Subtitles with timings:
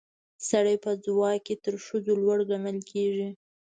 [0.49, 3.29] سړي په ځواک کې تر ښځو لوړ ګڼل کیږي